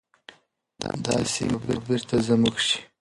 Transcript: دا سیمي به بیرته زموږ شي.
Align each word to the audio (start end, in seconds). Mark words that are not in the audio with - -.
دا 1.03 1.15
سیمي 1.31 1.57
به 1.65 1.75
بیرته 1.85 2.15
زموږ 2.27 2.55
شي. 2.67 2.79